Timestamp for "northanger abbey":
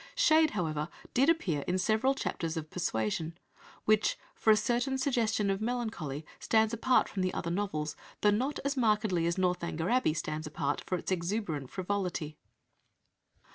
9.37-10.15